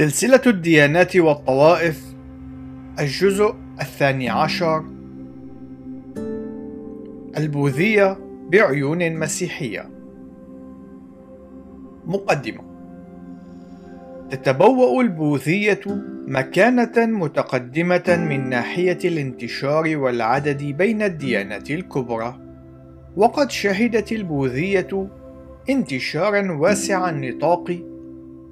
[0.00, 2.02] سلسلة الديانات والطوائف
[2.98, 4.84] الجزء الثاني عشر.
[7.36, 8.16] البوذية
[8.52, 9.90] بعيون مسيحية.
[12.06, 12.60] مقدمة.
[14.30, 15.80] تتبوأ البوذية
[16.26, 22.38] مكانة متقدمة من ناحية الانتشار والعدد بين الديانات الكبرى
[23.16, 25.08] وقد شهدت البوذية
[25.70, 27.90] انتشارا واسع النطاق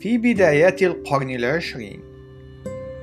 [0.00, 2.00] في بدايات القرن العشرين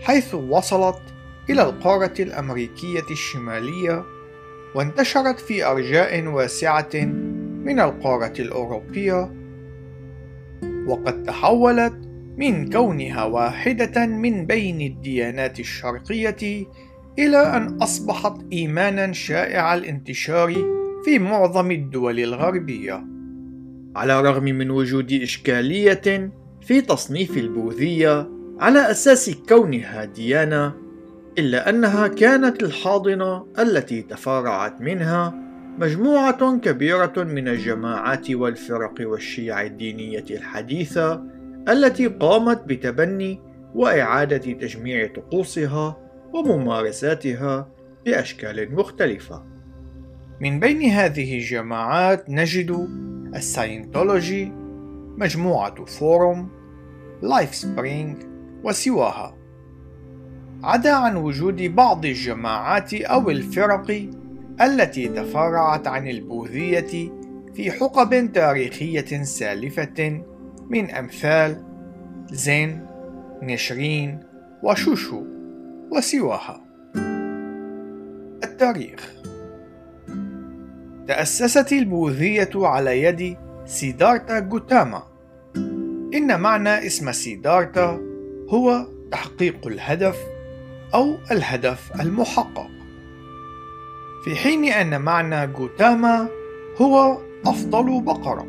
[0.02, 1.02] حيث وصلت
[1.50, 4.04] إلى القارة الأمريكية الشمالية
[4.76, 6.96] وانتشرت في أرجاء واسعة
[7.66, 9.32] من القارة الأوروبية
[10.88, 11.94] وقد تحولت
[12.38, 16.68] من كونها واحدة من بين الديانات الشرقية
[17.20, 20.54] إلى أن أصبحت إيمانا شائع الانتشار
[21.06, 23.04] في معظم الدول الغربية.
[23.96, 26.32] على الرغم من وجود إشكالية
[26.66, 30.74] في تصنيف البوذية على أساس كونها ديانة
[31.38, 35.34] إلا أنها كانت الحاضنة التي تفرعت منها
[35.80, 41.24] مجموعة كبيرة من الجماعات والفرق والشيع الدينية الحديثة
[41.70, 43.42] التي قامت بتبني
[43.76, 45.98] وإعادة تجميع طقوسها
[46.34, 47.70] وممارساتها
[48.06, 49.46] بأشكال مختلفة.
[50.42, 52.90] من بين هذه الجماعات نجد
[53.36, 54.52] ال Scientology،
[55.18, 56.55] مجموعة Forum،
[57.26, 58.18] Lifespring
[58.64, 59.38] وسواها.
[60.64, 64.10] عدا عن وجود بعض الجماعات أو الفرق
[64.62, 67.12] التي تفرعت عن البوذية
[67.54, 70.22] في حقب تاريخية سالفة
[70.70, 71.64] من أمثال
[72.32, 72.86] زين،
[73.42, 74.20] نشرين،
[74.64, 75.24] وشوشو
[75.92, 76.62] وسواها.
[78.44, 79.14] التاريخ.
[81.08, 85.15] تأسست البوذية على يد سيدارتا غوتاما.
[86.16, 88.02] إن معنى اسم سيدارتا
[88.50, 90.18] هو تحقيق الهدف
[90.94, 92.68] أو الهدف المحقق.
[94.26, 96.28] في حين أن معنى غوتاما
[96.82, 98.48] هو أفضل بقرة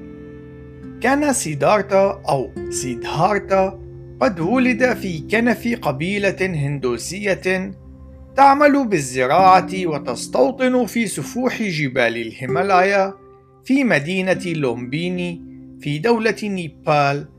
[1.01, 3.81] كان سيدارتا أو سيدهارتا
[4.21, 7.75] قد ولد في كنف قبيلة هندوسية
[8.37, 13.15] تعمل بالزراعة وتستوطن في سفوح جبال الهيمالايا
[13.65, 15.43] في مدينة لومبيني
[15.81, 17.36] في دولة نيبال.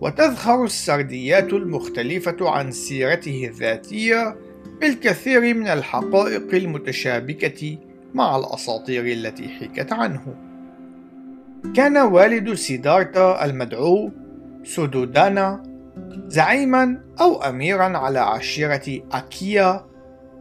[0.00, 4.36] وتذخر السرديات المختلفة عن سيرته الذاتية
[4.80, 7.78] بالكثير من الحقائق المتشابكة
[8.14, 10.34] مع الأساطير التي حكت عنه.
[11.76, 14.10] كان والد سيدارتا المدعو
[14.64, 15.62] سودودانا
[16.28, 19.86] زعيما أو أميرا على عشيرة أكيا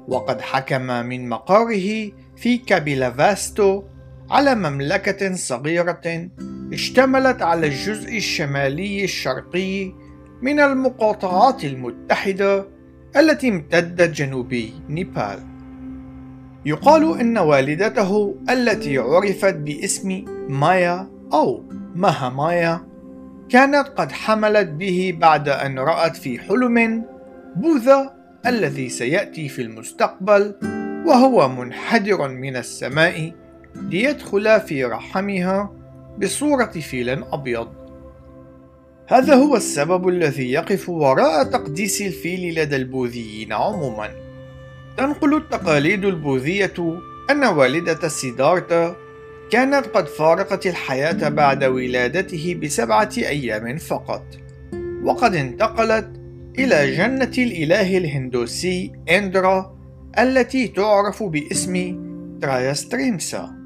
[0.07, 3.83] وقد حكم من مقاره في كابيلافاستو
[4.31, 6.29] على مملكة صغيرة
[6.73, 9.93] اشتملت على الجزء الشمالي الشرقي
[10.41, 12.67] من المقاطعات المتحدة
[13.17, 15.39] التي امتدت جنوبي نيبال.
[16.65, 21.63] يقال إن والدته التي عرفت باسم مايا أو
[21.95, 22.81] ماها مايا
[23.49, 27.05] كانت قد حملت به بعد أن رأت في حلم
[27.55, 28.13] بوذا
[28.45, 30.55] الذي سيأتي في المستقبل
[31.05, 33.33] وهو منحدر من السماء
[33.75, 35.73] ليدخل في رحمها
[36.21, 37.67] بصورة فيل أبيض.
[39.07, 44.09] هذا هو السبب الذي يقف وراء تقديس الفيل لدى البوذيين عموما.
[44.97, 46.99] تنقل التقاليد البوذية
[47.31, 48.95] أن والدة سيدارتا
[49.51, 54.25] كانت قد فارقت الحياة بعد ولادته بسبعة أيام فقط،
[55.03, 56.09] وقد انتقلت
[56.59, 59.77] إلى جنة الإله الهندوسي إندرا
[60.19, 61.99] التي تعرف باسم
[62.41, 63.58] ترايستريمسا.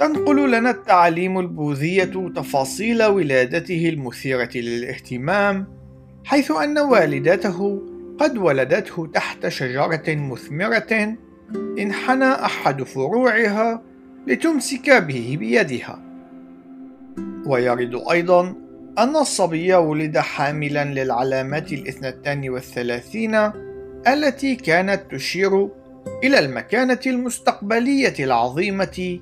[0.00, 5.66] تنقل لنا التعاليم البوذية تفاصيل ولادته المثيرة للاهتمام،
[6.24, 7.82] حيث أن والدته
[8.18, 11.16] قد ولدته تحت شجرة مثمرة
[11.78, 13.82] انحنى أحد فروعها
[14.26, 16.02] لتمسك به بيدها.
[17.46, 18.54] ويرد أيضا
[18.98, 23.34] أن الصبي ولد حاملا للعلامات الاثنتان والثلاثين
[24.08, 25.68] التي كانت تشير
[26.24, 29.20] إلى المكانة المستقبلية العظيمة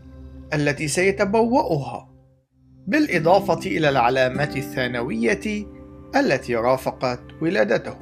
[0.55, 2.09] التي سيتبوأها
[2.87, 5.67] بالإضافة إلى العلامات الثانوية
[6.17, 7.97] التي رافقت ولادته.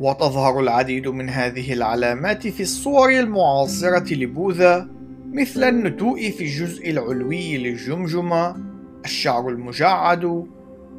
[0.00, 4.88] وتظهر العديد من هذه العلامات في الصور المعاصرة لبوذا
[5.32, 8.56] مثل النتوء في الجزء العلوي للجمجمة
[9.04, 10.46] الشعر المجعد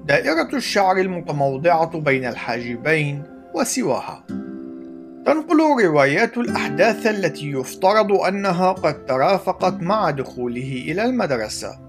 [0.05, 3.23] دائرة الشعر المتموضعة بين الحاجبين
[3.55, 4.40] وسواها.
[5.25, 11.79] تنقل روايات الأحداث التي يفترض أنها قد ترافقت مع دخوله إلى المدرسة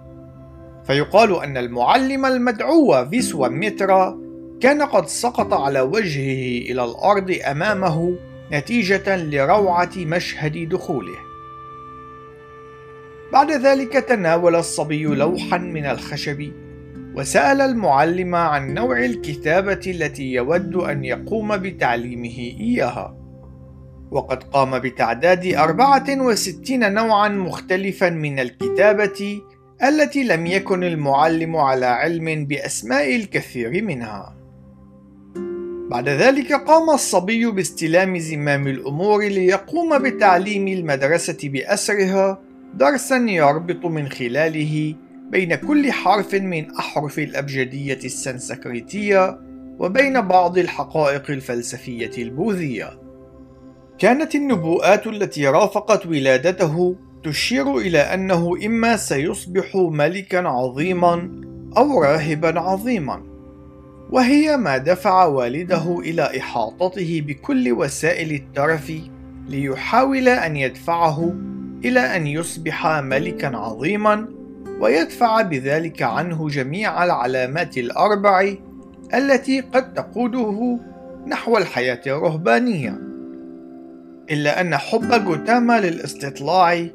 [0.87, 4.19] فيقال أن المعلم المدعو فيسوا ميترا
[4.61, 8.17] كان قد سقط على وجهه إلى الأرض أمامه
[8.52, 11.19] نتيجة لروعة مشهد دخوله.
[13.32, 16.52] بعد ذلك تناول الصبي لوحا من الخشب
[17.14, 23.22] وسأل المعلم عن نوع الكتابة التي يود أن يقوم بتعليمه إياها.
[24.12, 29.41] وقد قام بتعداد 64 نوعا مختلفا من الكتابة
[29.82, 34.37] التي لم يكن المعلم على علم بأسماء الكثير منها.
[35.91, 42.43] بعد ذلك قام الصبي باستلام زمام الأمور ليقوم بتعليم المدرسة بأسرها
[42.75, 44.94] درسا يربط من خلاله
[45.31, 49.41] بين كل حرف من أحرف الأبجدية السنسكريتية
[49.79, 53.02] وبين بعض الحقائق الفلسفية البوذية.
[54.03, 61.31] كانت النبوءات التي رافقت ولادته تشير إلى أنه إما سيصبح ملكا عظيما
[61.77, 63.23] أو راهبا عظيما.
[64.11, 68.93] وهي ما دفع والده إلى إحاطته بكل وسائل الترف
[69.49, 71.35] ليحاول أن يدفعه
[71.85, 74.29] إلى أن يصبح ملكا عظيما
[74.81, 78.55] ويدفع بذلك عنه جميع العلامات الأربع
[79.15, 80.79] التي قد تقوده
[81.27, 83.12] نحو الحياة الرهبانية.
[84.32, 86.87] إلا أن حب جوتاما للاستطلاع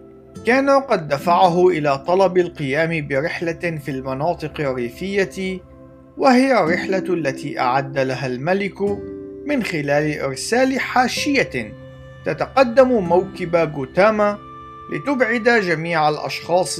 [0.45, 5.59] كان قد دفعه إلى طلب القيام برحلة في المناطق الريفية
[6.17, 8.81] وهي الرحلة التي أعد لها الملك
[9.45, 11.73] من خلال إرسال حاشية
[12.25, 14.37] تتقدم موكب جوتاما
[14.93, 16.79] لتبعد جميع الأشخاص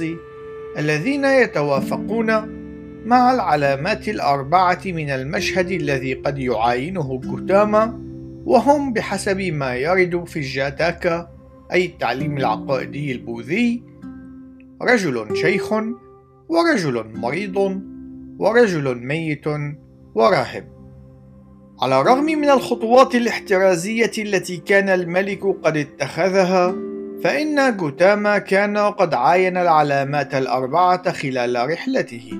[0.78, 2.58] الذين يتوافقون
[3.06, 8.07] مع العلامات الأربعة من المشهد الذي قد يعاينه جوتاما.
[8.48, 11.30] وهم بحسب ما يرد في الجاتاكا
[11.72, 13.82] أي التعليم العقائدي البوذي
[14.82, 15.72] رجل شيخ
[16.48, 17.82] ورجل مريض
[18.38, 19.44] ورجل ميت
[20.14, 20.68] وراهب.
[21.82, 26.74] على الرغم من الخطوات الاحترازية التي كان الملك قد اتخذها
[27.24, 32.32] فإن جوتاما كان قد عاين العلامات الأربعة خلال رحلته.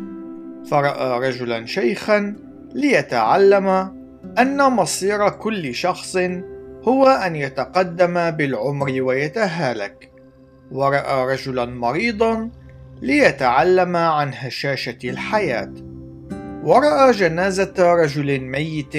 [0.70, 2.36] فرأى رجلا شيخا
[2.74, 3.97] ليتعلم
[4.38, 6.16] أن مصير كل شخص
[6.88, 10.10] هو أن يتقدم بالعمر ويتهالك.
[10.72, 12.50] ورأى رجلا مريضا
[13.02, 15.72] ليتعلم عن هشاشة الحياة.
[16.64, 18.94] ورأى جنازة رجل ميت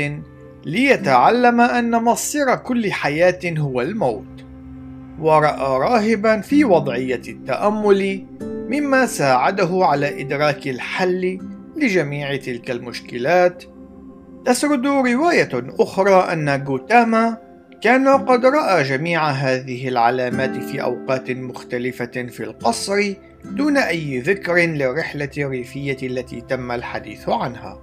[0.66, 4.46] ليتعلم أن مصير كل حياة هو الموت.
[5.20, 11.40] ورأى راهبا في وضعية التأمل مما ساعده على إدراك الحل
[11.78, 13.64] لجميع تلك المشكلات
[14.46, 15.50] تسرد رواية
[15.80, 17.38] أخرى أن غوتاما
[17.82, 23.14] كان قد رأى جميع هذه العلامات في أوقات مختلفة في القصر
[23.46, 27.82] دون أي ذكر للرحلة الريفية التي تم الحديث عنها.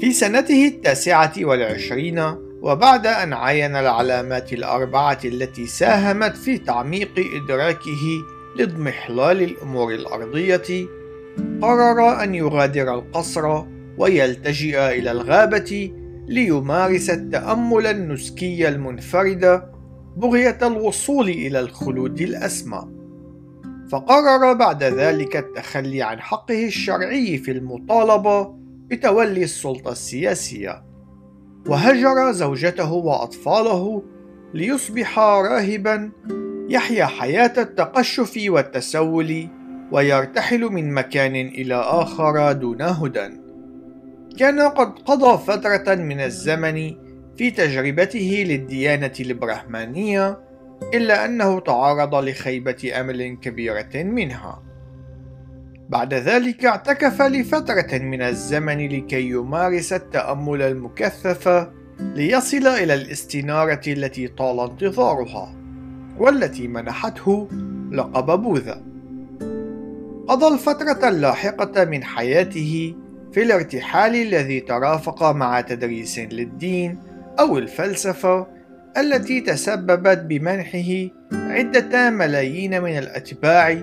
[0.00, 2.18] في سنته التاسعة والعشرين
[2.62, 8.22] وبعد أن عاين العلامات الأربعة التي ساهمت في تعميق إدراكه
[8.56, 10.86] لإضمحلال الأمور الأرضية،
[11.62, 13.62] قرر أن يغادر القصر
[13.98, 15.92] ويلتجئ إلى الغابة
[16.28, 19.62] ليمارس التأمل النسكي المنفرد
[20.16, 22.96] بغية الوصول إلى الخلود الأسمى.
[23.92, 28.54] فقرر بعد ذلك التخلي عن حقه الشرعي في المطالبة
[28.90, 30.82] بتولي السلطة السياسية
[31.68, 34.02] وهجر زوجته وأطفاله
[34.54, 36.10] ليصبح راهبا
[36.68, 39.48] يحيا حياة التقشف والتسول
[39.92, 43.45] ويرتحل من مكان إلى آخر دون هدى
[44.38, 46.94] كان قد قضى فترة من الزمن
[47.36, 50.40] في تجربته للديانة البرهمانية
[50.94, 54.62] إلا أنه تعرض لخيبة أمل كبيرة منها.
[55.88, 61.68] بعد ذلك اعتكف لفترة من الزمن لكي يمارس التأمل المكثف
[62.00, 65.54] ليصل إلى الاستنارة التي طال انتظارها،
[66.18, 67.48] والتي منحته
[67.92, 68.82] لقب بوذا.
[70.28, 72.94] قضى الفترة اللاحقة من حياته
[73.36, 76.98] في الارتحال الذي ترافق مع تدريس للدين
[77.40, 78.46] أو الفلسفة
[78.96, 83.82] التي تسببت بمنحه عدة ملايين من الأتباع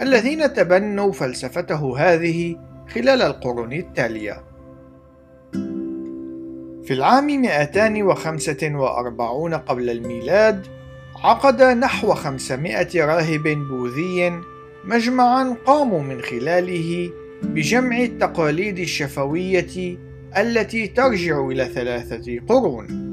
[0.00, 2.56] الذين تبنوا فلسفته هذه
[2.94, 4.44] خلال القرون التالية.
[6.84, 10.66] في العام 245 قبل الميلاد
[11.24, 14.40] عقد نحو 500 راهب بوذي
[14.84, 17.10] مجمعا قاموا من خلاله
[17.42, 19.96] بجمع التقاليد الشفوية
[20.36, 23.08] التي ترجع إلى ثلاثة قرون.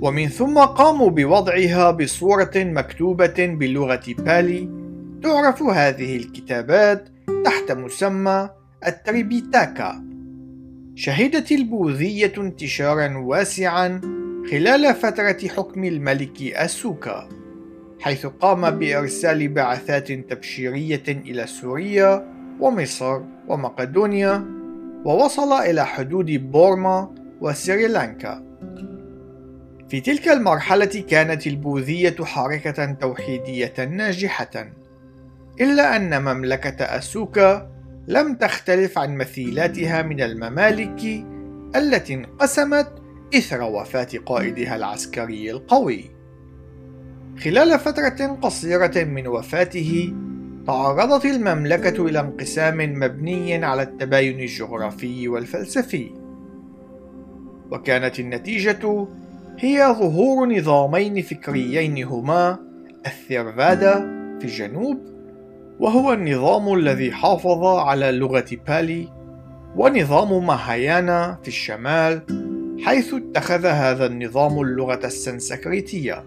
[0.00, 4.68] ومن ثم قاموا بوضعها بصورة مكتوبة بلغة بالي
[5.22, 7.08] تعرف هذه الكتابات
[7.44, 8.50] تحت مسمى
[8.86, 10.04] التريبيتاكا
[10.94, 14.00] شهدت البوذية انتشارا واسعا
[14.50, 17.28] خلال فترة حكم الملك أسوكا
[18.00, 22.26] حيث قام بإرسال بعثات تبشيرية إلى سوريا
[22.60, 23.20] ومصر
[23.50, 24.44] ومقدونيا
[25.04, 28.50] ووصل إلى حدود بورما وسريلانكا
[29.88, 34.70] في تلك المرحلة كانت البوذية حركة توحيدية ناجحة
[35.60, 37.70] إلا أن مملكة أسوكا
[38.08, 41.24] لم تختلف عن مثيلاتها من الممالك
[41.76, 42.92] التي انقسمت
[43.34, 46.10] إثر وفاة قائدها العسكري القوي.
[47.44, 50.14] خلال فترة قصيرة من وفاته،
[50.66, 56.10] تعرضت المملكة إلى انقسام مبني على التباين الجغرافي والفلسفي.
[57.70, 59.06] وكانت النتيجة
[59.58, 62.58] هي ظهور نظامين فكريين هما
[63.06, 63.94] الثيرفادا
[64.38, 64.98] في الجنوب
[65.80, 69.08] وهو النظام الذي حافظ على لغة بالي
[69.76, 72.22] ونظام ماهايانا في الشمال
[72.84, 76.24] حيث اتخذ هذا النظام اللغة السنسكريتية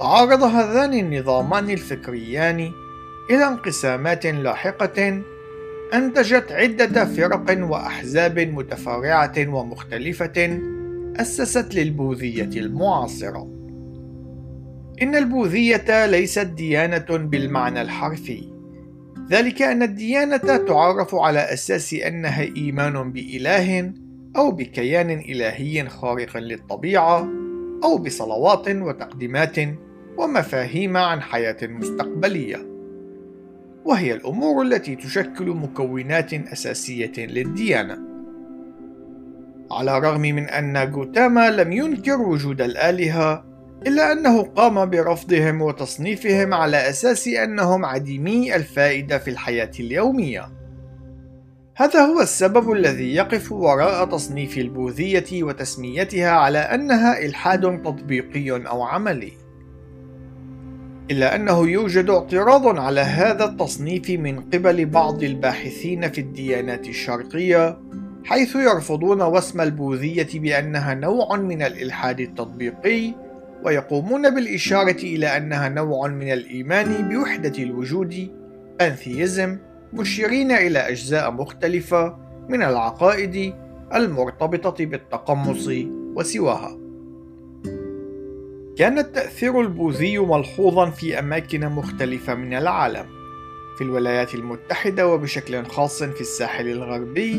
[0.00, 2.70] تعرض هذان النظامان الفكريان
[3.32, 5.22] إلى انقسامات لاحقة
[5.94, 10.60] أنتجت عدة فرق وأحزاب متفرعة ومختلفة
[11.16, 13.48] أسست للبوذية المعاصرة.
[15.02, 18.52] إن البوذية ليست ديانة بالمعنى الحرفي،
[19.30, 23.92] ذلك أن الديانة تعرف على أساس أنها إيمان بإله
[24.36, 27.28] أو بكيان إلهي خارق للطبيعة،
[27.84, 29.56] أو بصلوات وتقديمات
[30.16, 32.71] ومفاهيم عن حياة مستقبلية.
[33.84, 37.98] وهي الأمور التي تشكل مكونات أساسية للديانة.
[39.70, 43.44] على الرغم من أن جوتاما لم ينكر وجود الآلهة
[43.86, 50.48] إلا أنه قام برفضهم وتصنيفهم على أساس أنهم عديمي الفائدة في الحياة اليومية.
[51.76, 59.32] هذا هو السبب الذي يقف وراء تصنيف البوذية وتسميتها على أنها إلحاد تطبيقي أو عملي.
[61.10, 67.78] إلا أنه يوجد اعتراض على هذا التصنيف من قبل بعض الباحثين في الديانات الشرقية
[68.24, 73.14] حيث يرفضون وسم البوذية بأنها نوع من الإلحاد التطبيقي
[73.64, 78.30] ويقومون بالإشارة إلى أنها نوع من الإيمان بوحدة الوجود
[78.78, 79.58] pantheism
[79.92, 82.16] مشيرين إلى أجزاء مختلفة
[82.48, 83.54] من العقائد
[83.94, 85.68] المرتبطة بالتقمص
[86.16, 86.81] وسواها.
[88.78, 93.06] كان التأثير البوذي ملحوظا في أماكن مختلفة من العالم،
[93.78, 97.32] في الولايات المتحدة وبشكل خاص في الساحل الغربي.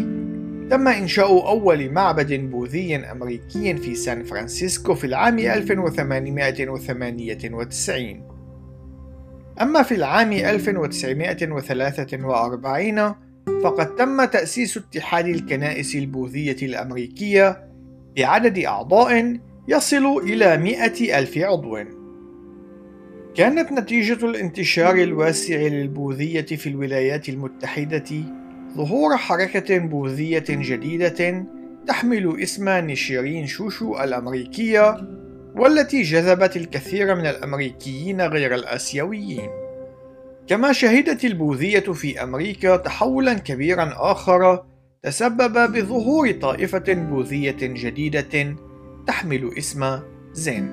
[0.69, 8.33] تم إنشاء أول معبد بوذي أمريكي في سان فرانسيسكو في العام 1898
[9.61, 13.15] أما في العام 1943
[13.63, 17.63] فقد تم تأسيس اتحاد الكنائس البوذية الأمريكية
[18.17, 21.77] بعدد أعضاء يصل إلى مئة ألف عضو.
[23.35, 28.03] كانت نتيجة الانتشار الواسع للبوذية في الولايات المتحدة
[28.77, 31.45] ظهور حركة بوذية جديدة
[31.87, 34.97] تحمل اسم نشيرين شوشو الأمريكية
[35.55, 39.49] والتي جذبت الكثير من الأمريكيين غير الآسيويين.
[40.47, 44.65] كما شهدت البوذية في أمريكا تحولا كبيرا آخر
[45.03, 48.55] تسبب بظهور طائفة بوذية جديدة
[49.07, 49.99] تحمل اسم
[50.33, 50.69] زين.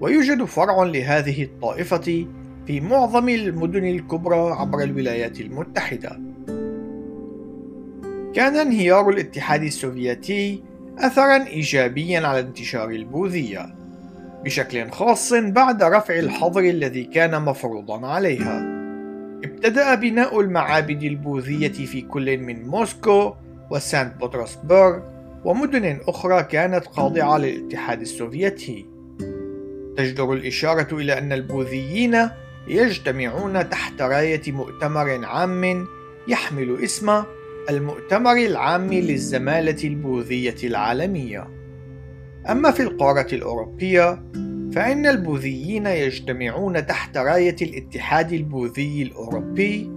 [0.00, 2.26] ويوجد فرع لهذه الطائفة
[2.66, 6.20] في معظم المدن الكبرى عبر الولايات المتحدة.
[8.34, 10.62] كان انهيار الاتحاد السوفيتي
[10.98, 13.74] أثرا إيجابيا على انتشار البوذية
[14.44, 18.74] بشكل خاص بعد رفع الحظر الذي كان مفروضا عليها.
[19.44, 23.34] ابتدأ بناء المعابد البوذية في كل من موسكو
[23.70, 25.13] وسانت بطرسبرغ
[25.44, 28.86] ومدن أخرى كانت خاضعة للاتحاد السوفيتي
[29.96, 32.28] تجدر الإشارة إلى أن البوذيين
[32.68, 35.86] يجتمعون تحت راية مؤتمر عام
[36.28, 37.22] يحمل اسم
[37.70, 41.48] المؤتمر العام للزمالة البوذية العالمية.
[42.50, 44.22] أما في القارة الأوروبية،
[44.72, 49.90] فإن البوذيين يجتمعون تحت راية الاتحاد البوذي الأوروبي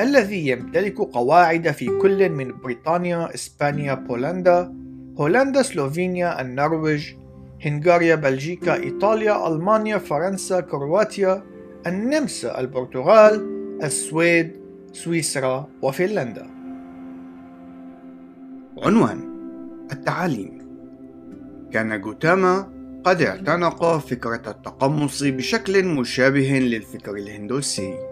[0.00, 4.74] الذي يمتلك قواعد في كل من بريطانيا، إسبانيا، بولندا،
[5.18, 7.14] هولندا، سلوفينيا، النرويج،
[7.64, 11.42] هنغاريا، بلجيكا، إيطاليا، ألمانيا، فرنسا، كرواتيا،
[11.86, 13.46] النمسا، البرتغال،
[13.82, 14.52] السويد،
[14.92, 16.46] سويسرا وفنلندا.
[18.82, 19.20] عنوان
[19.92, 20.58] التعاليم
[21.72, 22.68] كان جوتاما
[23.04, 28.09] قد اعتنق فكرة التقمص بشكل مشابه للفكر الهندوسي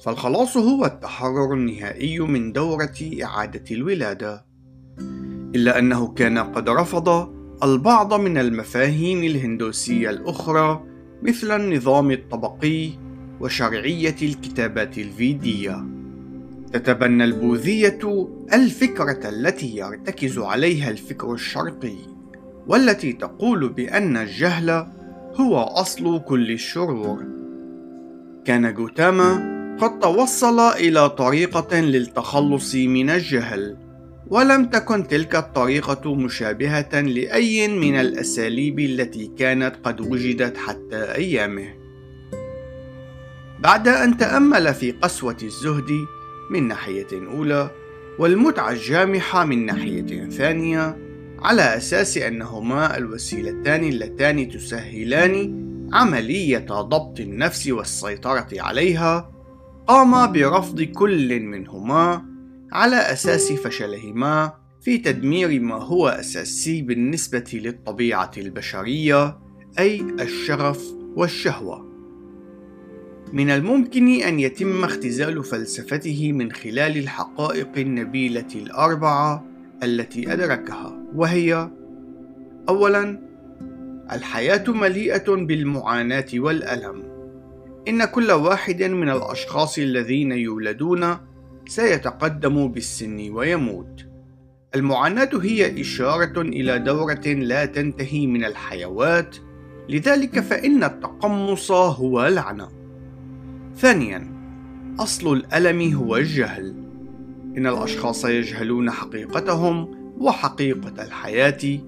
[0.00, 4.44] فالخلاص هو التحرر النهائي من دورة إعادة الولادة
[5.54, 10.84] إلا أنه كان قد رفض البعض من المفاهيم الهندوسية الأخرى
[11.22, 12.90] مثل النظام الطبقي
[13.40, 15.84] وشرعية الكتابات الفيدية.
[16.72, 21.96] تتبنى البوذية الفكرة التي يرتكز عليها الفكر الشرقي،
[22.66, 24.86] والتي تقول بأن الجهل
[25.34, 27.24] هو أصل كل الشرور.
[28.44, 33.76] كان جوتاما قد توصل إلى طريقة للتخلص من الجهل،
[34.26, 41.74] ولم تكن تلك الطريقة مشابهة لأي من الأساليب التي كانت قد وجدت حتى أيامه.
[43.60, 45.90] بعد أن تأمل في قسوة الزهد
[46.50, 47.70] من ناحية أولى
[48.18, 50.96] والمتعة الجامحة من ناحية ثانية
[51.38, 59.33] على أساس أنهما الوسيلتان اللتان تسهلان عملية ضبط النفس والسيطرة عليها
[59.86, 62.24] قام برفض كل منهما
[62.72, 69.38] على أساس فشلهما في تدمير ما هو أساسي بالنسبة للطبيعة البشرية
[69.78, 70.84] أي الشغف
[71.16, 71.84] والشهوة.
[73.32, 79.44] من الممكن أن يتم اختزال فلسفته من خلال الحقائق النبيلة الأربعة
[79.82, 81.70] التي أدركها وهي:
[82.68, 83.20] أولاً
[84.12, 87.13] الحياة مليئة بالمعاناة والألم.
[87.88, 91.16] إن كل واحد من الأشخاص الذين يولدون
[91.66, 94.06] سيتقدم بالسن ويموت.
[94.74, 99.36] المعاناة هي إشارة إلى دورة لا تنتهي من الحيوات
[99.88, 102.68] لذلك فإن التقمص هو لعنة.
[103.76, 104.34] ثانيا
[104.98, 106.74] أصل الألم هو الجهل.
[107.56, 109.88] إن الأشخاص يجهلون حقيقتهم
[110.18, 111.78] وحقيقة الحياة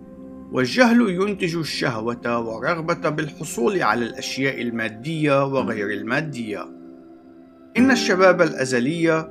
[0.56, 6.68] والجهل ينتج الشهوة والرغبة بالحصول على الأشياء المادية وغير المادية
[7.76, 9.30] إن الشباب الأزلي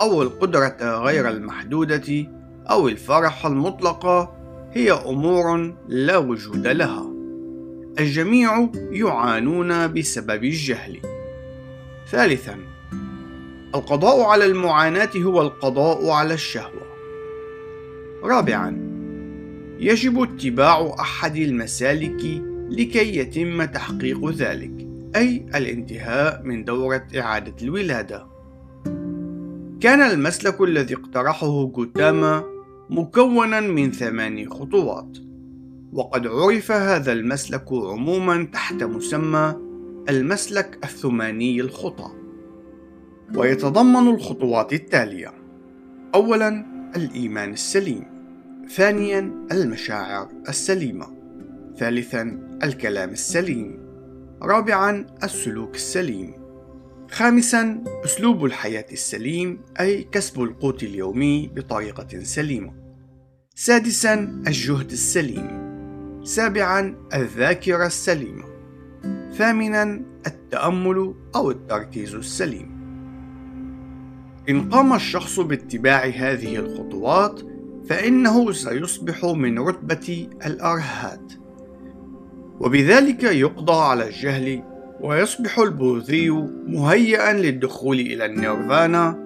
[0.00, 2.26] أو القدرة غير المحدودة
[2.70, 4.34] أو الفرح المطلقة
[4.72, 7.12] هي أمور لا وجود لها.
[7.98, 11.00] الجميع يعانون بسبب الجهل.
[12.10, 12.56] ثالثا،
[13.74, 16.86] القضاء على المعاناة هو القضاء على الشهوة.
[18.24, 18.81] رابعا،
[19.82, 28.26] يجب اتباع أحد المسالك لكي يتم تحقيق ذلك، أي الانتهاء من دورة إعادة الولادة.
[29.80, 32.44] كان المسلك الذي اقترحه جوتاما
[32.90, 35.18] مكونا من ثمان خطوات
[35.92, 39.54] وقد عرف هذا المسلك عموما تحت مسمى
[40.08, 42.10] المسلك الثماني الخطى
[43.36, 45.32] ويتضمن الخطوات التالية
[46.14, 46.66] اولا
[46.96, 48.11] الإيمان السليم
[48.68, 51.06] ثانيا المشاعر السليمة.
[51.78, 52.22] ثالثا
[52.62, 53.78] الكلام السليم.
[54.42, 56.34] رابعا السلوك السليم.
[57.10, 62.72] خامسا أسلوب الحياة السليم أي كسب القوت اليومي بطريقة سليمة.
[63.54, 64.14] سادسا
[64.46, 65.72] الجهد السليم.
[66.24, 68.44] سابعا الذاكرة السليمة.
[69.32, 72.72] ثامنا التأمل أو التركيز السليم.
[74.48, 77.40] إن قام الشخص باتباع هذه الخطوات
[77.92, 81.32] فإنه سيصبح من رتبة الأرهات
[82.60, 84.62] وبذلك يقضى على الجهل
[85.00, 86.30] ويصبح البوذي
[86.66, 89.18] مهيئا للدخول إلى النيرفانا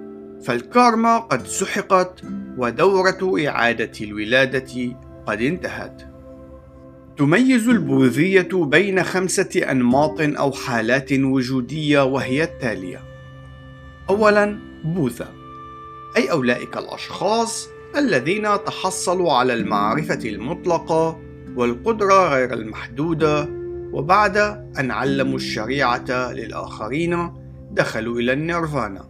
[0.45, 2.23] فالكارما قد سحقت
[2.59, 6.03] ودورة إعادة الولادة قد انتهت.
[7.17, 13.01] تميز البوذية بين خمسة أنماط أو حالات وجودية وهي التالية:
[14.11, 15.29] أولاً بوذا،
[16.17, 21.21] أي أولئك الأشخاص الذين تحصلوا على المعرفة المطلقة
[21.57, 23.49] والقدرة غير المحدودة
[23.93, 24.37] وبعد
[24.79, 27.33] أن علموا الشريعة للآخرين
[27.71, 29.09] دخلوا إلى النيرفانا.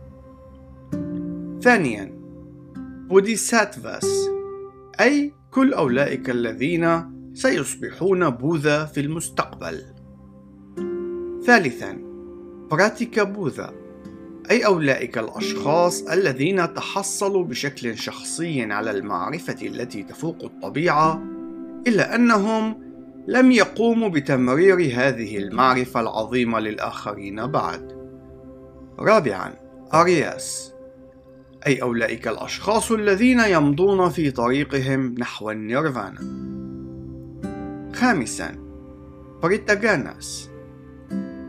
[1.63, 2.13] ثانياً
[3.09, 4.29] بوديساتفاس
[5.01, 7.03] أي كل أولئك الذين
[7.35, 9.83] سيصبحون بوذا في المستقبل.
[11.47, 11.99] ثالثاً
[12.71, 13.86] براتيكا بوذا
[14.51, 21.23] أي أولئك الأشخاص الذين تحصلوا بشكل شخصي على المعرفة التي تفوق الطبيعة
[21.87, 22.87] إلا أنهم
[23.27, 27.97] لم يقوموا بتمرير هذه المعرفة العظيمة للآخرين بعد.
[28.99, 29.55] رابعا
[29.95, 30.73] أرياس
[31.67, 36.21] أي أولئك الأشخاص الذين يمضون في طريقهم نحو النيرفانا.
[37.95, 38.57] خامسا
[39.43, 40.51] بريتاغاناس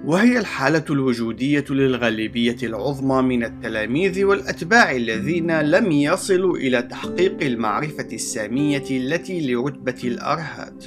[0.07, 8.83] وهي الحالة الوجودية للغالبية العظمى من التلاميذ والأتباع الذين لم يصلوا إلى تحقيق المعرفة السامية
[8.91, 10.85] التي لرتبة الأرهات.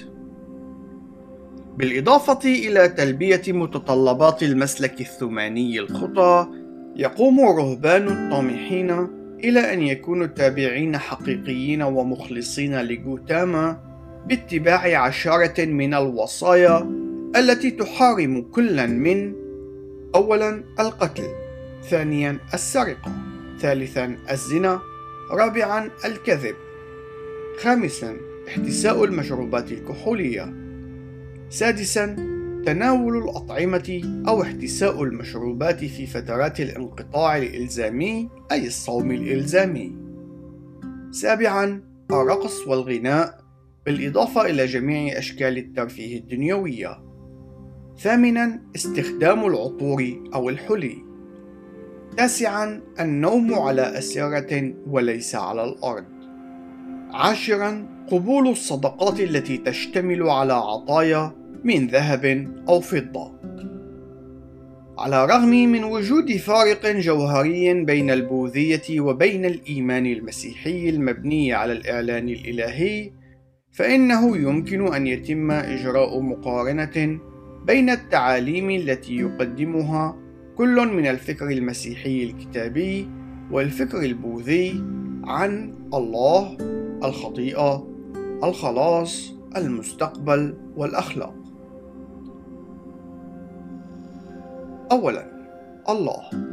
[1.77, 6.49] بالإضافة إلى تلبية متطلبات المسلك الثماني الخطى،
[6.97, 8.91] يقوم الرهبان الطامحين
[9.45, 13.81] إلى أن يكونوا تابعين حقيقيين ومخلصين لجوتاما
[14.29, 17.00] باتباع عشرة من الوصايا
[17.37, 19.35] التي تحارم كلا من
[20.15, 21.29] أولا القتل
[21.83, 23.13] ثانيا السرقة
[23.61, 24.81] ثالثا الزنا
[25.31, 26.55] رابعا الكذب
[27.63, 28.17] خامسا
[28.49, 30.55] احتساء المشروبات الكحولية
[31.51, 32.17] سادسا
[32.67, 39.97] تناول الأطعمة أو احتساء المشروبات في فترات الانقطاع الإلزامي أي الصوم الإلزامي.
[41.11, 43.41] سابعا الرقص والغناء
[43.87, 47.10] بالإضافة إلى جميع أشكال الترفيه الدنيوية.
[48.03, 50.99] ثامنا استخدام العطور أو الحلي.
[52.17, 56.05] تاسعا النوم على أسرة وليس على الأرض.
[57.11, 61.33] عاشرا قبول الصدقات التي تشتمل على عطايا
[61.65, 63.33] من ذهب أو فضة.
[64.99, 73.13] على الرغم من وجود فارق جوهري بين البوذية وبين الإيمان المسيحي المبني على الإعلان الإلهي
[73.73, 77.21] فإنه يمكن أن يتم إجراء مقارنة
[77.67, 80.17] بين التعاليم التي يقدمها
[80.57, 83.09] كل من الفكر المسيحي الكتابي
[83.51, 84.85] والفكر البوذي
[85.25, 86.57] عن الله
[87.05, 87.87] الخطيئة
[88.45, 91.35] الخلاص المستقبل والأخلاق.
[94.93, 95.27] اولا
[95.89, 96.51] الله.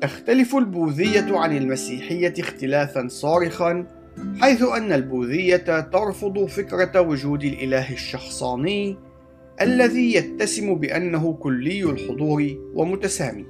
[0.00, 3.86] تختلف البوذية عن المسيحية اختلافا صارخا
[4.40, 8.96] حيث أن البوذية ترفض فكرة وجود الإله الشخصاني
[9.60, 13.44] الذي يتسم بأنه كلي الحضور ومتسامي.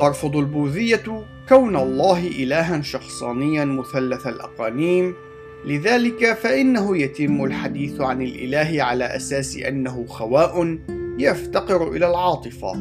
[0.00, 5.14] ترفض البوذية كون الله إلها شخصانيا مثلث الأقانيم،
[5.64, 10.78] لذلك فإنه يتم الحديث عن الإله على أساس أنه خواء
[11.18, 12.72] يفتقر إلى العاطفة.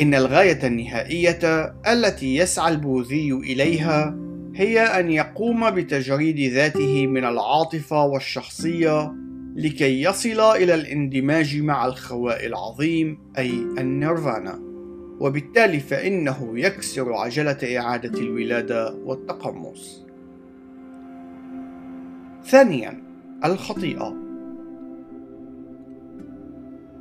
[0.00, 4.16] إن الغاية النهائية التي يسعى البوذي إليها
[4.54, 9.12] هي أن يقوم بتجريد ذاته من العاطفة والشخصية
[9.56, 14.58] لكي يصل إلى الاندماج مع الخواء العظيم أي النيرفانا.
[15.20, 20.06] وبالتالي فإنه يكسر عجلة إعادة الولادة والتقمص.
[22.44, 23.02] ثانيا
[23.44, 24.16] الخطيئة.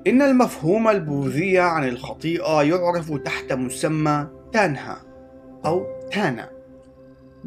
[0.08, 5.02] إن المفهوم البوذي عن الخطيئة يعرف تحت مسمى تانها
[5.66, 6.50] أو تانا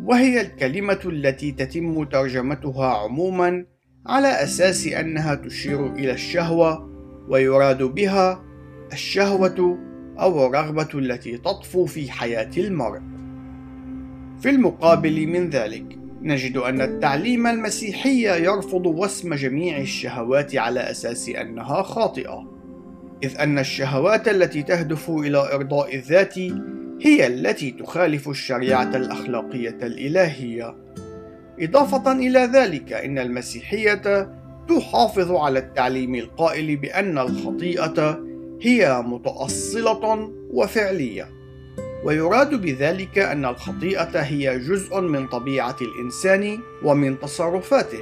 [0.05, 3.67] وهي الكلمة التي تتم ترجمتها عموما
[4.07, 6.91] على أساس أنها تشير إلى الشهوة
[7.29, 8.45] ويراد بها
[8.93, 9.79] الشهوة
[10.21, 13.01] أو الرغبة التي تطفو في حياة المرء.
[14.41, 21.83] في المقابل من ذلك نجد أن التعليم المسيحي يرفض وسم جميع الشهوات على أساس أنها
[21.83, 22.51] خاطئة
[23.23, 26.39] إذ أن الشهوات التي تهدف إلى إرضاء الذات
[27.01, 30.84] هي التي تخالف الشريعة الأخلاقية الإلهية.
[31.61, 34.29] إضافة إلى ذلك إن المسيحية
[34.69, 38.21] تحافظ على التعليم القائل بأن الخطيئة
[38.63, 41.29] هي متأصلة وفعلية.
[42.05, 48.01] ويراد بذلك أن الخطيئة هي جزء من طبيعة الإنسان ومن تصرفاته.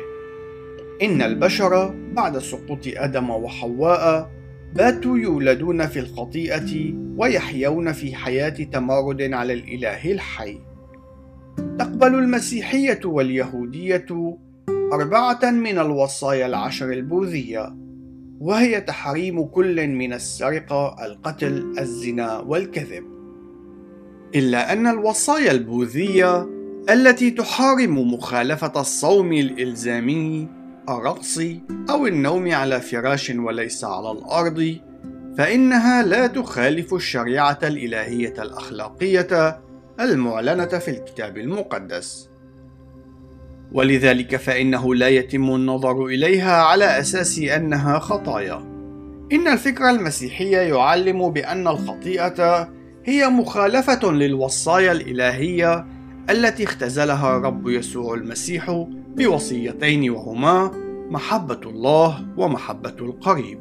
[1.02, 4.30] إن البشر بعد سقوط آدم وحواء
[4.74, 10.71] باتوا يولدون في الخطيئة ويحيون في حياة تمارد على الإله الحي.
[11.56, 14.36] تقبل المسيحية واليهودية
[14.92, 17.76] أربعة من الوصايا العشر البوذية
[18.40, 23.04] وهي تحريم كل من السرقة، القتل، الزنا والكذب.
[24.34, 26.48] إلا أن الوصايا البوذية
[26.90, 30.48] التي تحارم مخالفة الصوم الإلزامي،
[30.88, 31.40] الرقص
[31.90, 34.76] أو النوم على فراش وليس على الأرض،
[35.38, 39.61] فإنها لا تخالف الشريعة الإلهية الأخلاقية
[40.00, 42.28] المعلنة في الكتاب المقدس
[43.72, 48.72] ولذلك فإنه لا يتم النظر إليها على أساس أنها خطايا
[49.32, 52.68] إن الفكر المسيحي يعلم بأن الخطيئة
[53.04, 55.86] هي مخالفة للوصايا الإلهية
[56.30, 60.70] التي اختزلها الرب يسوع المسيح بوصيتين وهما
[61.10, 63.60] محبة الله ومحبة القريب.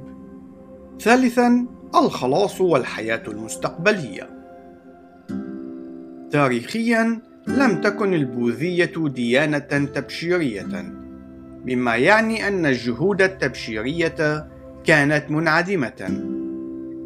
[0.99, 4.40] ثالثا الخلاص والحياة المستقبلية.
[6.31, 9.59] تاريخيا لم تكن البوذية ديانة
[9.95, 10.93] تبشيرية
[11.65, 14.47] مما يعني أن الجهود التبشيرية
[14.83, 16.23] كانت منعدمة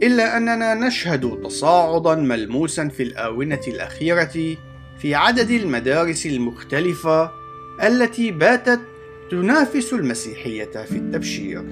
[0.03, 4.55] إلا أننا نشهد تصاعدا ملموسا في الآونة الأخيرة
[4.97, 7.31] في عدد المدارس المختلفة
[7.83, 8.79] التي باتت
[9.31, 11.63] تنافس المسيحية في التبشير.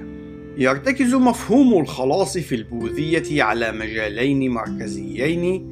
[0.56, 5.70] يرتكز مفهوم الخلاص في البوذية على مجالين مركزيين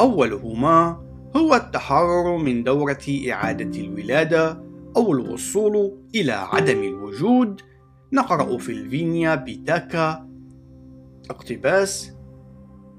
[0.00, 1.03] أولهما
[1.36, 4.64] هو التحرر من دورة إعادة الولادة
[4.96, 7.60] أو الوصول إلى عدم الوجود.
[8.12, 10.28] نقرأ في الفينيا بيتاكا
[11.30, 12.12] اقتباس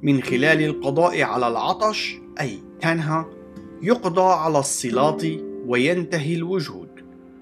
[0.01, 3.25] من خلال القضاء على العطش أي تنهى
[3.81, 5.23] يقضى على الصلات
[5.65, 6.89] وينتهي الوجود.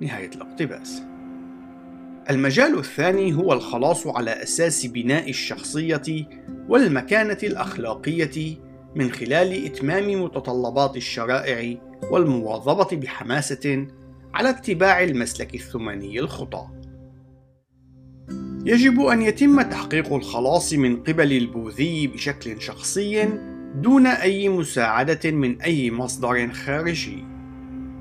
[0.01, 1.01] نهاية الاقتباس
[2.29, 6.27] المجال الثاني هو الخلاص على أساس بناء الشخصية
[6.69, 8.57] والمكانة الأخلاقية
[8.95, 11.77] من خلال إتمام متطلبات الشرائع
[12.11, 13.87] والمواظبة بحماسة
[14.33, 16.67] على اتباع المسلك الثماني الخطى.
[18.65, 23.29] يجب أن يتم تحقيق الخلاص من قبل البوذي بشكل شخصي
[23.75, 27.23] دون أي مساعدة من أي مصدر خارجي.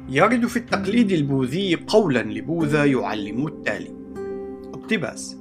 [0.08, 3.90] يرد في التقليد البوذي قولا لبوذا يعلم التالي:
[4.74, 5.36] اقتباس: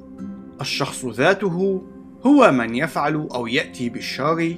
[0.62, 1.82] الشخص ذاته
[2.26, 4.56] هو من يفعل أو يأتي بالشر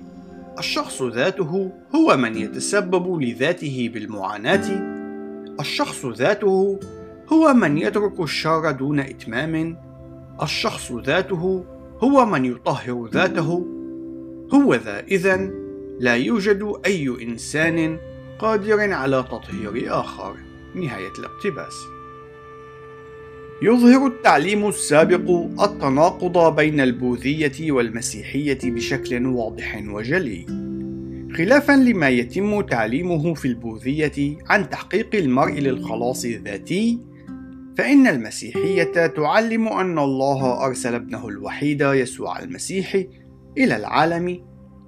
[0.59, 4.93] الشخص ذاته هو من يتسبب لذاته بالمعاناة.
[5.59, 6.79] الشخص ذاته
[7.33, 9.77] هو من يترك الشر دون إتمام.
[10.41, 11.65] الشخص ذاته
[11.99, 13.65] هو من يطهر ذاته.
[14.53, 15.53] هو ذا إذن
[15.99, 17.97] لا يوجد أي إنسان
[18.39, 20.35] قادر على تطهير آخر.
[20.75, 21.92] نهاية الاقتباس.
[23.61, 25.29] يظهر التعليم السابق
[25.63, 30.45] التناقض بين البوذية والمسيحية بشكل واضح وجلي.
[31.37, 36.99] خلافا لما يتم تعليمه في البوذية عن تحقيق المرء للخلاص الذاتي،
[37.77, 42.95] فإن المسيحية تعلم أن الله أرسل ابنه الوحيد يسوع المسيح
[43.57, 44.39] إلى العالم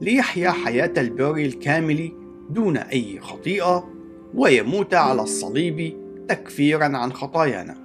[0.02, 2.12] ليحيا حياة البر الكامل
[2.50, 3.90] دون أي خطيئة
[4.34, 5.98] ويموت على الصليب
[6.28, 7.85] تكفيرا عن خطايانا.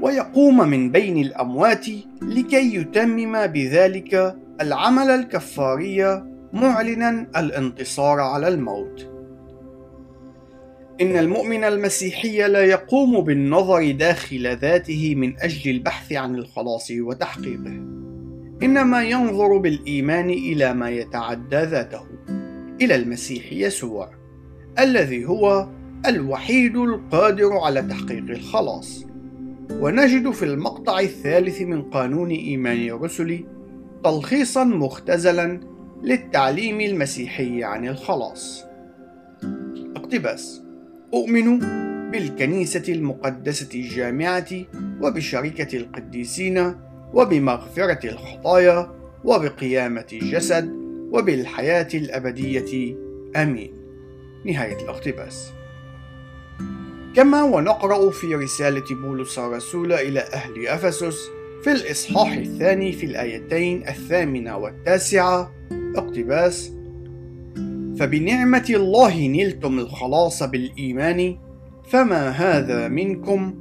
[0.00, 1.86] ويقوم من بين الأموات
[2.22, 9.10] لكي يتمم بذلك العمل الكفاري معلنا الانتصار على الموت.
[11.00, 17.80] إن المؤمن المسيحي لا يقوم بالنظر داخل ذاته من أجل البحث عن الخلاص وتحقيقه،
[18.62, 22.02] إنما ينظر بالإيمان إلى ما يتعدى ذاته،
[22.80, 24.10] إلى المسيح يسوع،
[24.78, 25.68] الذي هو
[26.06, 29.04] الوحيد القادر على تحقيق الخلاص.
[29.70, 33.44] ونجد في المقطع الثالث من قانون إيمان الرسل
[34.04, 35.60] تلخيصا مختزلا
[36.02, 38.64] للتعليم المسيحي عن الخلاص.
[39.96, 40.62] اقتباس
[41.14, 41.58] أؤمن
[42.10, 44.48] بالكنيسة المقدسة الجامعة
[45.02, 46.74] وبشركة القديسين
[47.14, 48.92] وبمغفرة الخطايا
[49.24, 50.72] وبقيامة الجسد
[51.12, 52.96] وبالحياة الأبدية.
[53.36, 53.72] آمين.
[54.46, 55.52] نهاية الاقتباس.
[57.18, 61.30] كما ونقرأ في رسالة بولس الرسول إلى أهل أفسس
[61.64, 65.52] في الإصحاح الثاني في الآيتين الثامنة والتاسعة.
[65.96, 66.72] اقتباس.
[67.98, 71.38] فبنعمة الله نلتم الخلاص بالإيمان
[71.88, 73.54] فما هذا منكم؟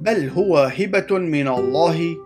[0.00, 2.16] بل هو هبة من الله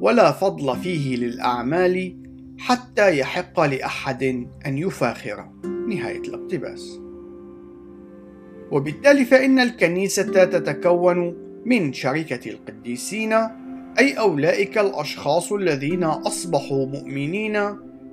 [0.00, 2.16] ولا فضل فيه للأعمال
[2.58, 4.22] حتى يحق لأحد
[4.66, 5.48] أن يفاخر.
[5.88, 7.03] نهاية الاقتباس.
[8.74, 13.32] وبالتالي فإن الكنيسة تتكون من شركة القديسين
[13.98, 17.60] أي أولئك الأشخاص الذين أصبحوا مؤمنين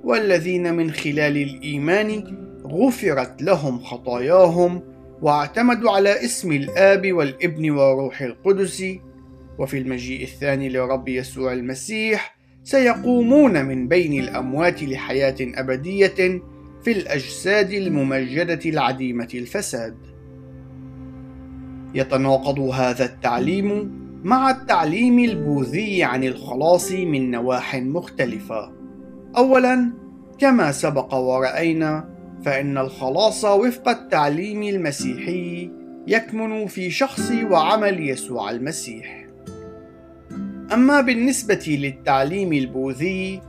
[0.04, 4.82] والذين من خلال الإيمان غفرت لهم خطاياهم
[5.22, 8.84] واعتمدوا على اسم الآب والابن والروح القدس
[9.58, 16.42] وفي المجيء الثاني لرب يسوع المسيح سيقومون من بين الأموات لحياة أبدية
[16.84, 20.11] في الأجساد الممجدة العديمة الفساد.
[21.94, 23.92] يتناقض هذا التعليم
[24.24, 28.72] مع التعليم البوذي عن الخلاص من نواح مختلفة.
[29.36, 29.92] أولاً،
[30.38, 32.08] كما سبق ورأينا،
[32.44, 35.70] فإن الخلاص وفق التعليم المسيحي
[36.06, 39.26] يكمن في شخص وعمل يسوع المسيح.
[40.72, 43.40] أما بالنسبة للتعليم البوذي،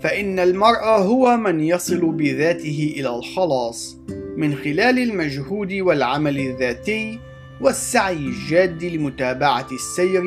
[0.00, 3.98] فإن المرء هو من يصل بذاته إلى الخلاص
[4.36, 7.18] من خلال المجهود والعمل الذاتي
[7.60, 10.22] والسعي الجاد لمتابعة السير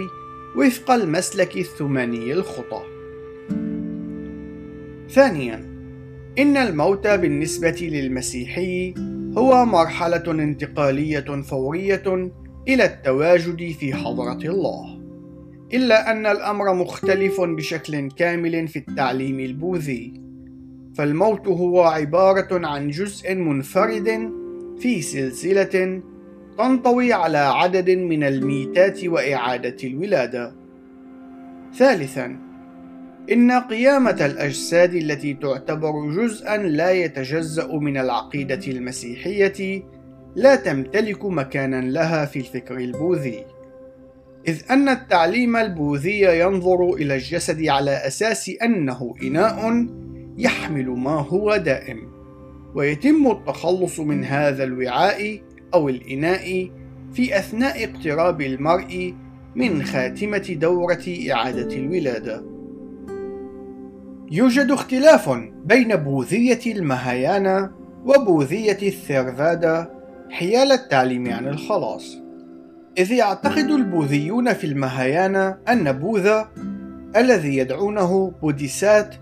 [0.57, 2.81] وفق المسلك الثماني الخطى.
[5.09, 5.55] ثانيا،
[6.39, 8.93] إن الموت بالنسبة للمسيحي
[9.37, 12.31] هو مرحلة انتقالية فورية
[12.67, 15.01] إلى التواجد في حضرة الله.
[15.73, 20.13] إلا أن الأمر مختلف بشكل كامل في التعليم البوذي،
[20.97, 24.31] فالموت هو عبارة عن جزء منفرد
[24.79, 26.01] في سلسلة
[26.57, 30.55] تنطوي على عدد من الميتات وإعادة الولادة.
[31.73, 32.45] ثالثاً،
[33.31, 39.83] إن قيامة الأجساد التي تعتبر جزءًا لا يتجزأ من العقيدة المسيحية
[40.35, 43.45] لا تمتلك مكانا لها في الفكر البوذي
[44.47, 49.87] إذ أن التعليم البوذي ينظر إلى الجسد على أساس أنه إناء
[50.37, 52.11] يحمل ما هو دائم
[52.75, 55.41] ويتم التخلص من هذا الوعاء
[55.73, 56.69] أو الإناء
[57.13, 59.13] في أثناء اقتراب المرء
[59.55, 62.43] من خاتمة دورة إعادة الولادة.
[64.31, 65.29] يوجد اختلاف
[65.65, 67.71] بين بوذية المهايانا
[68.05, 69.91] وبوذية الثيرفادا
[70.29, 72.17] حيال التعليم عن الخلاص.
[72.97, 76.49] إذ يعتقد البوذيون في المهايانا أن بوذا
[77.15, 79.15] الذي يدعونه بوديسات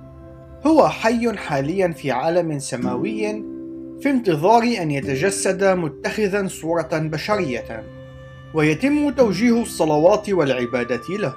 [0.65, 3.52] هو حي حاليا في عالم سماوي
[4.03, 7.83] في انتظار أن يتجسد متخذا صورة بشرية
[8.53, 11.35] ويتم توجيه الصلوات والعبادة له.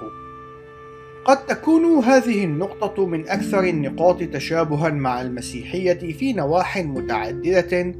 [1.25, 7.95] قد تكون هذه النقطة من أكثر النقاط تشابها مع المسيحية في نواح متعددة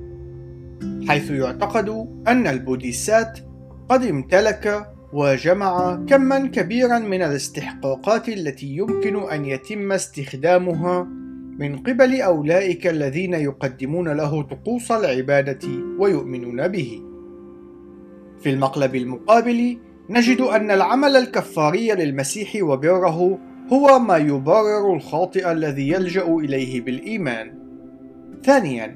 [1.07, 1.89] حيث يعتقد
[2.27, 3.39] أن البوديسات
[3.89, 11.07] قد امتلك وجمع كما كبيرا من الاستحقاقات التي يمكن أن يتم استخدامها
[11.59, 17.01] من قبل أولئك الذين يقدمون له طقوس العبادة ويؤمنون به.
[18.39, 19.77] في المقلب المقابل
[20.09, 23.39] نجد أن العمل الكفاري للمسيح وبره
[23.73, 27.53] هو ما يبرر الخاطئ الذي يلجأ إليه بالإيمان.
[28.43, 28.95] ثانيا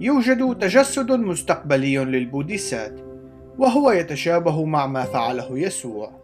[0.00, 3.00] يوجد تجسد مستقبلي للبوديسات
[3.58, 6.21] وهو يتشابه مع ما فعله يسوع.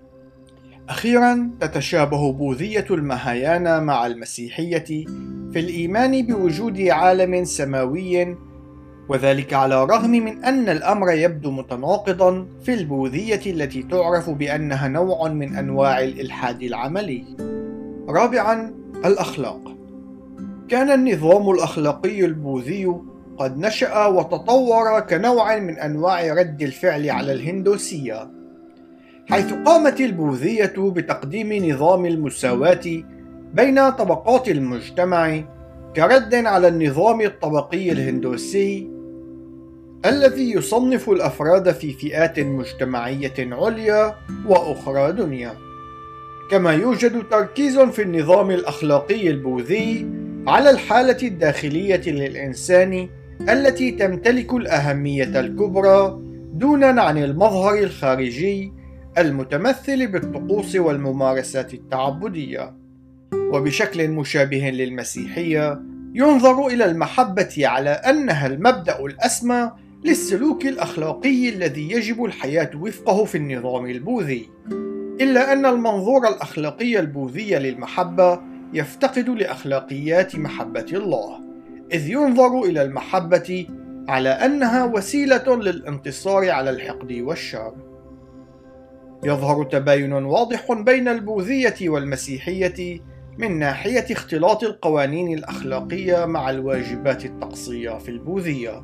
[0.89, 4.85] أخيرا تتشابه بوذية المهايانا مع المسيحية
[5.53, 8.37] في الإيمان بوجود عالم سماوي
[9.09, 15.57] وذلك على الرغم من أن الأمر يبدو متناقضا في البوذية التي تعرف بأنها نوع من
[15.57, 17.25] أنواع الإلحاد العملي.
[18.09, 18.75] رابعا
[19.05, 19.61] الأخلاق
[20.69, 22.95] كان النظام الأخلاقي البوذي
[23.39, 28.38] قد نشأ وتطور كنوع من أنواع رد الفعل على الهندوسية
[29.31, 33.03] حيث قامت البوذية بتقديم نظام المساواة
[33.55, 35.41] بين طبقات المجتمع
[35.97, 38.91] كرد على النظام الطبقي الهندوسي
[40.07, 44.15] الذي يصنف الأفراد في فئات مجتمعية عليا
[44.47, 45.53] وأخرى دنيا.
[46.51, 50.07] كما يوجد تركيز في النظام الأخلاقي البوذي
[50.47, 53.09] على الحالة الداخلية للإنسان
[53.49, 56.19] التي تمتلك الأهمية الكبرى
[56.53, 58.78] دونا عن المظهر الخارجي
[59.21, 62.75] المتمثل بالطقوس والممارسات التعبدية
[63.35, 65.83] وبشكل مشابه للمسيحية
[66.15, 69.71] ينظر إلى المحبة على أنها المبدأ الأسمى
[70.05, 74.49] للسلوك الأخلاقي الذي يجب الحياة وفقه في النظام البوذي
[75.21, 78.41] إلا أن المنظور الأخلاقي البوذي للمحبة
[78.73, 81.41] يفتقد لأخلاقيات محبة الله
[81.93, 83.67] إذ ينظر إلى المحبة
[84.09, 87.88] على أنها وسيلة للانتصار على الحقد والشر.
[89.25, 93.01] يظهر تباين واضح بين البوذية والمسيحية
[93.39, 98.83] من ناحية اختلاط القوانين الأخلاقية مع الواجبات الطقسية في البوذية.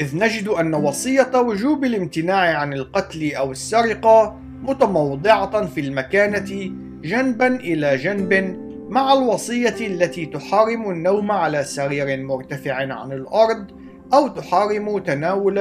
[0.00, 6.72] إذ نجد أن وصية وجوب الامتناع عن القتل أو السرقة متموضعة في المكانة
[7.04, 13.66] جنبا إلى جنب مع الوصية التي تحارم النوم على سرير مرتفع عن الأرض
[14.14, 15.58] أو تحارم تناول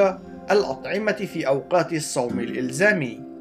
[0.51, 3.33] الأطعمة في أوقات الصوم الإلزامي.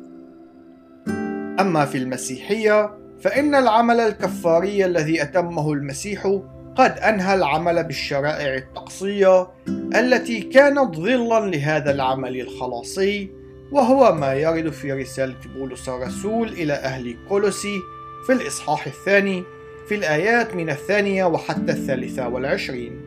[1.60, 6.40] أما في المسيحية فإن العمل الكفاري الذي أتمه المسيح
[6.76, 9.48] قد أنهى العمل بالشرائع الطقسية
[9.94, 13.30] التي كانت ظلا لهذا العمل الخلاصي
[13.72, 17.78] وهو ما يرد في رسالة بولس الرسول إلى أهل كولوسي
[18.26, 19.44] في الإصحاح الثاني
[19.88, 23.00] في الآيات من الثانية وحتى الثالثة والعشرين.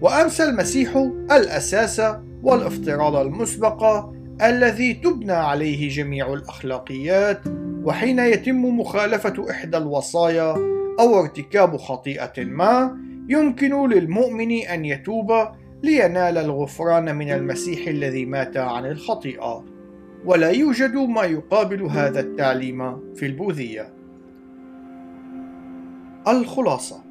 [0.00, 0.96] وأمسى المسيح
[1.32, 2.02] الأساس
[2.42, 4.10] والإفتراض المسبق
[4.42, 7.40] الذي تبنى عليه جميع الأخلاقيات
[7.84, 10.54] وحين يتم مخالفة إحدى الوصايا
[11.00, 12.98] أو ارتكاب خطيئة ما
[13.28, 15.32] يمكن للمؤمن أن يتوب
[15.82, 19.64] لينال الغفران من المسيح الذي مات عن الخطيئة.
[20.24, 23.92] ولا يوجد ما يقابل هذا التعليم في البوذية.
[26.28, 27.02] الخلاصة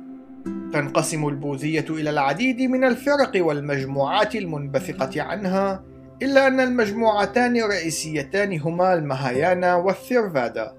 [0.73, 5.83] تنقسم البوذية إلى العديد من الفرق والمجموعات المنبثقة عنها
[6.21, 10.73] إلا أن المجموعتان الرئيسيتان هما المهايانا والثيرفادا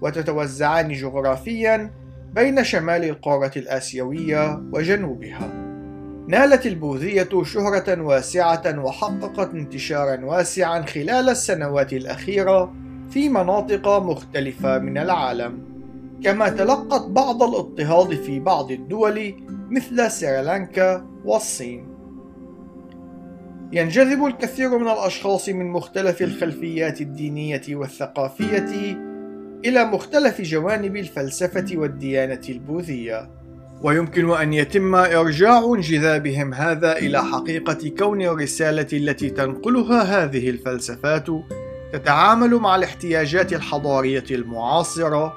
[0.00, 1.90] وتتوزعان جغرافيا
[2.34, 5.50] بين شمال القارة الآسيوية وجنوبها.
[6.28, 12.72] نالت البوذية شهرة واسعة وحققت انتشارا واسعا خلال السنوات الأخيرة
[13.10, 15.58] في مناطق مختلفة من العالم.
[16.24, 19.34] كما تلقت بعض الاضطهاد في بعض الدول
[19.70, 21.91] مثل سريلانكا والصين.
[23.72, 28.96] ينجذب الكثير من الأشخاص من مختلف الخلفيات الدينية والثقافية
[29.64, 33.28] إلى مختلف جوانب الفلسفة والديانة البوذية.
[33.82, 41.26] ويمكن أن يتم إرجاع انجذابهم هذا إلى حقيقة كون الرسالة التي تنقلها هذه الفلسفات
[41.92, 45.36] تتعامل مع الاحتياجات الحضارية المعاصرة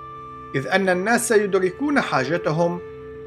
[0.56, 2.80] إذ أن الناس يدركون حاجتهم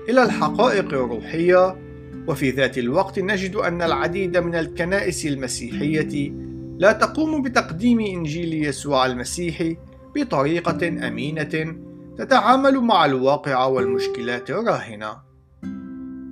[0.09, 1.88] إلى الحقائق الروحية
[2.29, 6.33] وفي ذات الوقت نجد أن العديد من الكنائس المسيحية
[6.79, 9.73] لا تقوم بتقديم إنجيل يسوع المسيح
[10.17, 11.77] بطريقة أمينة
[12.19, 15.29] تتعامل مع الواقع والمشكلات الراهنة.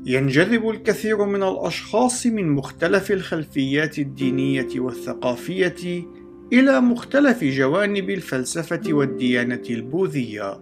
[0.06, 6.04] ينجذب الكثير من الأشخاص من مختلف الخلفيات الدينية والثقافية
[6.52, 10.60] إلى مختلف جوانب الفلسفة والديانة البوذية،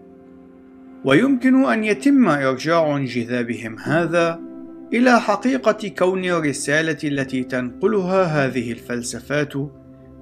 [1.05, 4.54] ويمكن أن يتم إرجاع انجذابهم هذا
[4.95, 9.53] إلى حقيقة كون الرسالة التي تنقلها هذه الفلسفات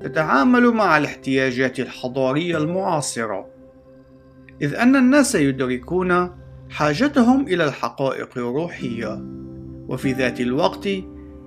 [0.00, 3.46] تتعامل مع الاحتياجات الحضارية المعاصرة،
[4.62, 6.30] إذ أن الناس يدركون
[6.70, 9.24] حاجتهم إلى الحقائق الروحية،
[9.88, 10.88] وفي ذات الوقت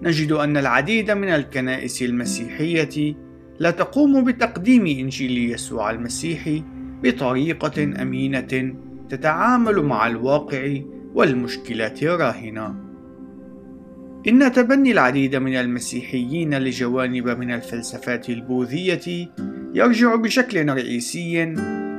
[0.01, 3.15] نجد أن العديد من الكنائس المسيحية
[3.59, 6.61] لا تقوم بتقديم إنجيل يسوع المسيح
[7.03, 8.75] بطريقة أمينة
[9.09, 10.77] تتعامل مع الواقع
[11.13, 12.84] والمشكلات الراهنة.
[14.27, 19.29] إن تبني العديد من المسيحيين لجوانب من الفلسفات البوذية
[19.73, 21.43] يرجع بشكل رئيسي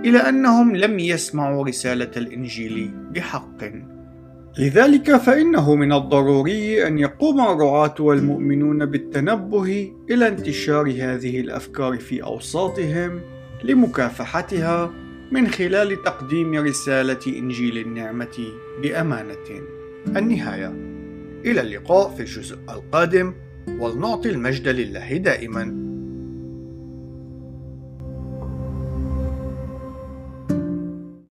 [0.05, 3.65] إلى أنهم لم يسمعوا رسالة الإنجيل بحق.
[4.59, 13.21] لذلك فإنه من الضروري أن يقوم الرعاة والمؤمنون بالتنبه إلى انتشار هذه الأفكار في أوساطهم
[13.65, 14.93] لمكافحتها
[15.33, 18.49] من خلال تقديم رسالة إنجيل النعمة
[18.83, 19.63] بأمانة.
[20.17, 20.86] النهاية
[21.47, 23.35] إلى اللقاء في الجزء القادم
[23.81, 25.86] ولنعطي المجد لله دائما.